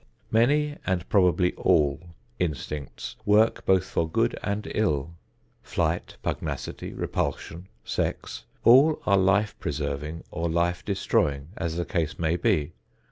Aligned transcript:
Many 0.31 0.77
and 0.83 1.07
probably 1.09 1.53
all 1.53 1.99
instincts 2.39 3.17
work 3.23 3.63
both 3.67 3.85
for 3.85 4.09
good 4.09 4.35
and 4.41 4.67
ill. 4.73 5.13
Flight, 5.61 6.17
pugnacity, 6.23 6.91
repulsion, 6.91 7.67
sex 7.85 8.45
all 8.63 8.99
are 9.05 9.15
life 9.19 9.53
preserving 9.59 10.23
or 10.31 10.49
life 10.49 10.83
destroying, 10.83 11.49
as 11.55 11.75
the 11.75 11.85
case 11.85 12.17
may 12.17 12.35
be. 12.35 12.71